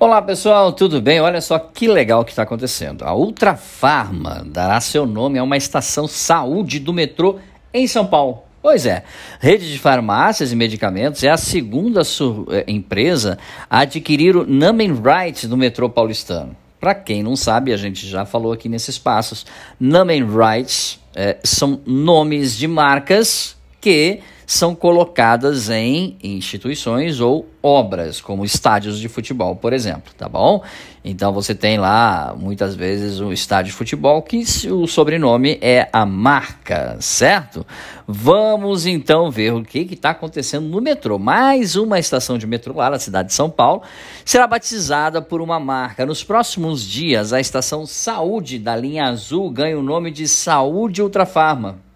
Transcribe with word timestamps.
Olá 0.00 0.22
pessoal, 0.22 0.72
tudo 0.72 1.02
bem? 1.02 1.20
Olha 1.20 1.40
só 1.40 1.58
que 1.58 1.88
legal 1.88 2.24
que 2.24 2.30
está 2.30 2.44
acontecendo. 2.44 3.02
A 3.02 3.16
Ultrafarma 3.16 4.46
dará 4.46 4.80
seu 4.80 5.04
nome 5.04 5.40
a 5.40 5.42
uma 5.42 5.56
estação 5.56 6.06
saúde 6.06 6.78
do 6.78 6.92
metrô 6.92 7.40
em 7.74 7.84
São 7.88 8.06
Paulo. 8.06 8.44
Pois 8.62 8.86
é, 8.86 9.02
rede 9.40 9.72
de 9.72 9.76
farmácias 9.76 10.52
e 10.52 10.56
medicamentos 10.56 11.24
é 11.24 11.30
a 11.30 11.36
segunda 11.36 12.02
eh, 12.02 12.64
empresa 12.68 13.38
a 13.68 13.80
adquirir 13.80 14.36
o 14.36 14.46
naming 14.46 14.92
rights 15.02 15.46
do 15.46 15.56
metrô 15.56 15.90
paulistano. 15.90 16.54
Para 16.78 16.94
quem 16.94 17.20
não 17.20 17.34
sabe, 17.34 17.72
a 17.72 17.76
gente 17.76 18.06
já 18.06 18.24
falou 18.24 18.52
aqui 18.52 18.68
nesses 18.68 18.96
passos, 18.98 19.44
naming 19.80 20.24
rights 20.24 21.00
é, 21.12 21.38
são 21.42 21.80
nomes 21.84 22.56
de 22.56 22.68
marcas 22.68 23.57
que 23.80 24.20
são 24.48 24.74
colocadas 24.74 25.68
em 25.68 26.16
instituições 26.24 27.20
ou 27.20 27.46
obras, 27.62 28.18
como 28.18 28.46
estádios 28.46 28.98
de 28.98 29.06
futebol, 29.06 29.54
por 29.54 29.74
exemplo, 29.74 30.10
tá 30.16 30.26
bom? 30.26 30.62
Então 31.04 31.34
você 31.34 31.54
tem 31.54 31.78
lá 31.78 32.34
muitas 32.34 32.74
vezes 32.74 33.20
um 33.20 33.30
estádio 33.30 33.70
de 33.70 33.76
futebol 33.76 34.22
que 34.22 34.42
o 34.70 34.86
sobrenome 34.86 35.58
é 35.60 35.90
a 35.92 36.06
marca, 36.06 36.96
certo? 36.98 37.66
Vamos 38.06 38.86
então 38.86 39.30
ver 39.30 39.52
o 39.52 39.62
que 39.62 39.80
está 39.80 40.10
acontecendo 40.10 40.66
no 40.66 40.80
metrô. 40.80 41.18
Mais 41.18 41.76
uma 41.76 41.98
estação 41.98 42.38
de 42.38 42.46
metrô 42.46 42.72
lá 42.74 42.88
na 42.88 42.98
cidade 42.98 43.28
de 43.28 43.34
São 43.34 43.50
Paulo 43.50 43.82
será 44.24 44.46
batizada 44.46 45.20
por 45.20 45.42
uma 45.42 45.60
marca. 45.60 46.06
Nos 46.06 46.24
próximos 46.24 46.82
dias, 46.82 47.34
a 47.34 47.40
estação 47.40 47.84
Saúde 47.84 48.58
da 48.58 48.74
linha 48.74 49.04
azul 49.04 49.50
ganha 49.50 49.78
o 49.78 49.82
nome 49.82 50.10
de 50.10 50.26
Saúde 50.26 51.02
Ultrafarma. 51.02 51.86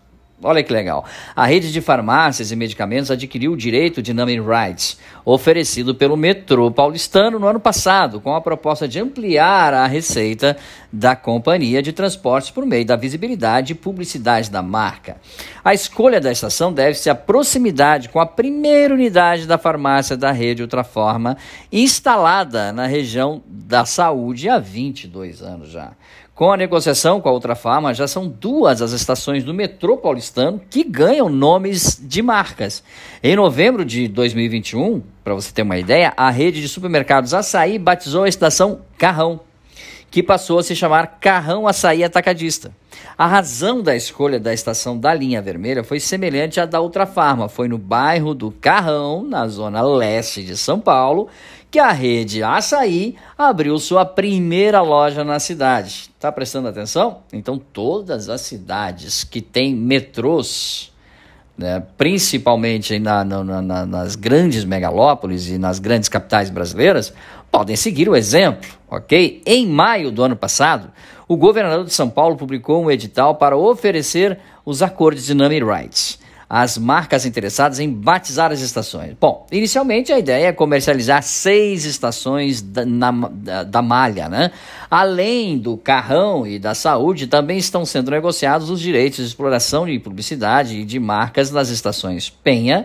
Olha 0.43 0.63
que 0.63 0.73
legal. 0.73 1.05
A 1.37 1.47
rede 1.47 1.71
de 1.71 1.81
farmácias 1.81 2.51
e 2.51 2.57
medicamentos 2.57 3.11
adquiriu 3.11 3.53
o 3.53 3.57
direito 3.57 4.03
de 4.03 4.13
naming 4.13 4.41
rights, 4.41 4.99
oferecido 5.25 5.95
pelo 5.95 6.17
metrô 6.17 6.71
paulistano 6.71 7.39
no 7.39 7.47
ano 7.47 7.61
passado, 7.61 8.21
com 8.21 8.35
a 8.35 8.41
proposta 8.41 8.89
de 8.89 8.99
ampliar 8.99 9.73
a 9.73 9.87
receita 9.87 10.57
da 10.93 11.17
companhia 11.17 11.83
de 11.83 11.93
transportes 11.93 12.51
por 12.51 12.67
meio 12.67 12.85
da 12.85 12.97
visibilidade 12.97 13.73
e 13.73 13.77
publicidade 13.77 14.51
da 14.51 14.61
marca. 14.61 15.17
A 15.65 15.73
escolha 15.73 16.21
da 16.21 16.31
estação 16.31 16.73
deve-se 16.73 17.09
à 17.09 17.15
proximidade 17.15 18.09
com 18.09 18.21
a 18.21 18.27
primeira 18.27 18.93
unidade 18.93 19.47
da 19.47 19.57
farmácia 19.57 20.17
da 20.17 20.31
rede 20.31 20.63
Ultraforma, 20.63 21.37
instalada 21.73 22.73
na 22.73 22.87
região 22.87 23.43
da 23.47 23.85
saúde 23.85 24.49
há 24.49 24.59
22 24.59 25.43
anos 25.43 25.71
já. 25.71 25.93
Com 26.35 26.51
a 26.51 26.57
negociação 26.57 27.21
com 27.21 27.29
a 27.29 27.33
Ultrafarma, 27.33 27.93
já 27.93 28.09
são 28.09 28.27
duas 28.27 28.81
as 28.81 28.93
estações 28.93 29.45
do 29.45 29.53
metrô 29.53 29.99
paulistano 29.99 30.61
que 30.71 30.83
ganham 30.83 31.29
nomes 31.29 32.01
de 32.03 32.23
marcas. 32.23 32.83
Em 33.23 33.37
novembro 33.37 33.85
de 33.85 34.09
2021, 34.09 35.03
para 35.23 35.35
você 35.35 35.53
ter 35.53 35.63
uma 35.63 35.79
ideia, 35.79 36.13
a 36.17 36.31
rede 36.31 36.61
de 36.61 36.69
supermercados 36.69 37.35
Açaí 37.35 37.79
batizou 37.79 38.25
a 38.25 38.29
estação 38.29 38.81
Carrão, 38.97 39.41
que 40.13 40.23
passou 40.23 40.59
a 40.59 40.63
se 40.63 40.77
chamar 40.77 41.19
Carrão 41.19 41.67
Açaí 41.67 42.05
Atacadista. 42.05 42.71
A 43.17 43.27
razão 43.27 43.83
da 43.83 43.97
escolha 43.97 44.39
da 44.39 44.53
estação 44.53 44.99
da 44.99 45.15
linha 45.15 45.41
vermelha 45.41 45.83
foi 45.83 45.99
semelhante 45.99 46.61
à 46.61 46.67
da 46.67 46.83
Ultrafarma. 46.83 47.49
Foi 47.49 47.67
no 47.67 47.79
bairro 47.79 48.35
do 48.35 48.51
Carrão, 48.51 49.25
na 49.25 49.49
zona 49.49 49.81
leste 49.81 50.45
de 50.45 50.55
São 50.55 50.79
Paulo, 50.79 51.29
que 51.71 51.79
a 51.79 51.91
rede 51.93 52.43
Açaí 52.43 53.17
abriu 53.39 53.79
sua 53.79 54.05
primeira 54.05 54.83
loja 54.83 55.25
na 55.25 55.41
cidade. 55.41 56.11
Tá 56.21 56.31
prestando 56.31 56.69
atenção? 56.69 57.23
Então, 57.33 57.57
todas 57.57 58.29
as 58.29 58.43
cidades 58.43 59.25
que 59.25 59.41
têm 59.41 59.75
metrôs, 59.75 60.92
né, 61.57 61.83
principalmente 61.97 62.99
na, 62.99 63.25
na, 63.25 63.63
na, 63.63 63.87
nas 63.87 64.17
grandes 64.17 64.65
megalópolis 64.65 65.49
e 65.49 65.59
nas 65.59 65.79
grandes 65.79 66.09
capitais 66.09 66.51
brasileiras, 66.51 67.13
podem 67.51 67.77
seguir 67.77 68.09
o 68.09 68.17
exemplo, 68.17 68.71
ok? 68.91 69.43
Em 69.45 69.67
maio 69.67 70.11
do 70.11 70.23
ano 70.23 70.37
passado, 70.37 70.91
o 71.29 71.37
governador 71.37 71.85
de 71.85 71.93
São 71.93 72.09
Paulo 72.09 72.37
publicou 72.37 72.83
um 72.83 72.91
edital 72.91 73.35
para 73.35 73.57
oferecer 73.57 74.39
os 74.65 74.83
acordos 74.83 75.27
de 75.27 75.35
naming 75.35 75.65
rights 75.65 76.22
as 76.55 76.77
marcas 76.77 77.25
interessadas 77.25 77.81
em 77.81 77.91
batizar 77.91 78.53
as 78.53 78.61
estações. 78.61 79.17
Bom, 79.19 79.47
inicialmente 79.51 80.13
a 80.13 80.19
ideia 80.19 80.49
é 80.49 80.53
comercializar 80.53 81.23
seis 81.23 81.87
estações 81.87 82.61
da, 82.61 82.85
na, 82.85 83.11
da, 83.11 83.63
da, 83.63 83.81
malha, 83.81 84.29
né? 84.29 84.51
Além 84.91 85.57
do 85.57 85.79
carrão 85.79 86.47
e 86.47 86.59
da 86.59 86.75
saúde, 86.75 87.27
também 87.27 87.57
estão 87.57 87.87
sendo 87.87 88.11
negociados 88.11 88.69
os 88.69 88.81
direitos 88.81 89.21
de 89.21 89.25
exploração 89.25 89.87
de 89.87 89.99
publicidade 89.99 90.81
e 90.81 90.85
de 90.85 91.01
marcas 91.01 91.51
nas 91.51 91.71
estações 91.71 92.29
Penha, 92.29 92.85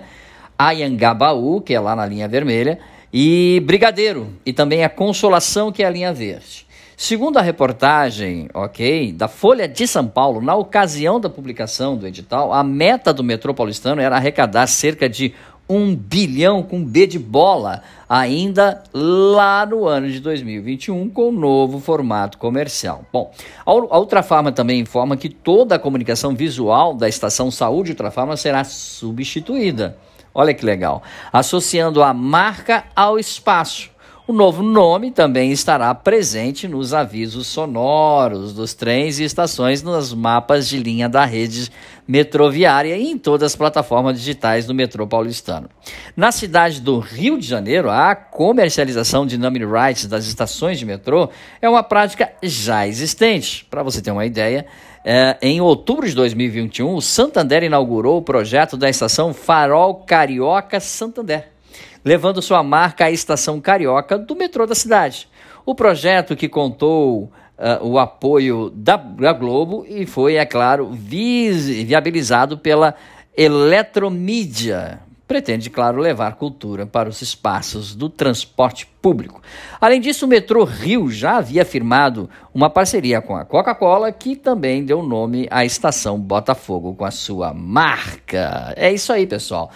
Ayangabaú, 0.57 1.59
que 1.59 1.73
é 1.73 1.79
lá 1.81 1.93
na 1.93 2.05
linha 2.05 2.29
vermelha, 2.29 2.79
e 3.11 3.61
Brigadeiro, 3.65 4.29
e 4.45 4.53
também 4.53 4.85
a 4.85 4.89
Consolação, 4.89 5.73
que 5.73 5.83
é 5.83 5.87
a 5.87 5.89
linha 5.89 6.13
verde. 6.13 6.65
Segundo 6.99 7.37
a 7.37 7.43
reportagem, 7.43 8.49
ok, 8.55 9.11
da 9.11 9.27
Folha 9.27 9.67
de 9.67 9.85
São 9.85 10.07
Paulo, 10.07 10.41
na 10.41 10.55
ocasião 10.55 11.19
da 11.19 11.29
publicação 11.29 11.95
do 11.95 12.07
edital, 12.07 12.51
a 12.51 12.63
meta 12.63 13.13
do 13.13 13.23
metrô 13.23 13.53
paulistano 13.53 14.01
era 14.01 14.15
arrecadar 14.15 14.65
cerca 14.65 15.07
de 15.07 15.31
um 15.69 15.95
bilhão 15.95 16.63
com 16.63 16.83
B 16.83 17.05
de 17.05 17.19
bola, 17.19 17.83
ainda 18.09 18.81
lá 18.91 19.63
no 19.63 19.85
ano 19.85 20.09
de 20.09 20.19
2021, 20.19 21.07
com 21.11 21.29
o 21.29 21.31
novo 21.31 21.79
formato 21.79 22.39
comercial. 22.39 23.05
Bom, 23.13 23.31
a 23.63 23.99
Ultrafarma 23.99 24.51
também 24.51 24.79
informa 24.79 25.15
que 25.15 25.29
toda 25.29 25.75
a 25.75 25.79
comunicação 25.79 26.35
visual 26.35 26.95
da 26.95 27.07
estação 27.07 27.51
Saúde 27.51 27.91
Ultrafarma 27.91 28.35
será 28.35 28.63
substituída. 28.63 29.95
Olha 30.33 30.51
que 30.51 30.65
legal. 30.65 31.03
Associando 31.31 32.01
a 32.01 32.11
marca 32.11 32.85
ao 32.95 33.19
espaço 33.19 33.95
o 34.27 34.33
novo 34.33 34.61
nome 34.61 35.09
também 35.09 35.53
estará 35.53 35.95
presente 35.95 36.67
nos 36.67 36.93
avisos 36.93 37.47
sonoros 37.47 38.51
dos 38.51 38.73
trens 38.73 39.19
e 39.19 39.23
estações 39.23 39.81
nos 39.81 40.13
mapas 40.13 40.67
de 40.67 40.77
linha 40.77 41.07
da 41.07 41.23
rede 41.23 41.71
metroviária 42.05 42.97
e 42.97 43.09
em 43.09 43.17
todas 43.17 43.53
as 43.53 43.55
plataformas 43.55 44.19
digitais 44.19 44.65
do 44.65 44.75
metrô 44.75 45.07
paulistano. 45.07 45.69
Na 46.13 46.33
cidade 46.33 46.81
do 46.81 46.99
Rio 46.99 47.39
de 47.39 47.47
Janeiro, 47.47 47.89
a 47.89 48.15
comercialização 48.15 49.25
de 49.25 49.37
naming 49.37 49.65
rights 49.65 50.07
das 50.07 50.25
estações 50.25 50.77
de 50.77 50.85
metrô 50.85 51.29
é 51.61 51.69
uma 51.69 51.81
prática 51.81 52.33
já 52.43 52.85
existente. 52.85 53.65
Para 53.69 53.81
você 53.81 54.01
ter 54.01 54.11
uma 54.11 54.25
ideia, 54.25 54.65
é, 55.05 55.37
em 55.41 55.61
outubro 55.61 56.05
de 56.05 56.13
2021, 56.13 56.95
o 56.95 57.01
Santander 57.01 57.63
inaugurou 57.63 58.17
o 58.17 58.21
projeto 58.21 58.75
da 58.75 58.89
estação 58.89 59.33
Farol 59.33 59.95
Carioca 60.05 60.81
Santander 60.81 61.56
levando 62.07 62.41
sua 62.41 62.63
marca 62.63 63.03
à 63.03 63.11
estação 63.11 63.59
carioca 63.59 64.17
do 64.17 64.33
metrô 64.33 64.65
da 64.65 64.73
cidade. 64.73 65.27
O 65.65 65.75
projeto 65.75 66.37
que 66.37 66.47
contou 66.47 67.23
uh, 67.23 67.85
o 67.85 67.99
apoio 67.99 68.69
da, 68.69 68.95
da, 68.95 69.33
Globo 69.33 69.85
e 69.85 70.05
foi, 70.05 70.35
é 70.35 70.45
claro, 70.45 70.89
vi 70.89 71.51
viabilizado 71.83 72.57
pela 72.57 72.95
Eletromídia. 73.35 75.01
Pretende, 75.27 75.69
claro, 75.69 75.99
levar 75.99 76.35
cultura 76.35 76.85
para 76.85 77.09
os 77.09 77.21
espaços 77.21 77.93
do 77.93 78.07
transporte 78.07 78.87
público. 79.01 79.41
Além 79.81 79.99
disso, 79.99 80.25
o 80.25 80.29
Metrô 80.29 80.63
Rio 80.63 81.11
já 81.11 81.35
havia 81.35 81.65
firmado 81.65 82.29
uma 82.53 82.69
parceria 82.69 83.21
com 83.21 83.35
a 83.35 83.43
Coca-Cola, 83.43 84.13
que 84.13 84.37
também 84.37 84.85
deu 84.85 85.03
nome 85.03 85.45
à 85.51 85.65
estação 85.65 86.17
Botafogo 86.17 86.95
com 86.95 87.03
a 87.03 87.11
sua 87.11 87.53
marca. 87.53 88.73
É 88.77 88.93
isso 88.93 89.11
aí, 89.11 89.27
pessoal. 89.27 89.69